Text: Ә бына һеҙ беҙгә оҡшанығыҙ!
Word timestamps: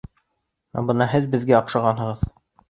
Ә 0.81 0.83
бына 0.87 1.07
һеҙ 1.11 1.27
беҙгә 1.35 1.55
оҡшанығыҙ! 1.59 2.25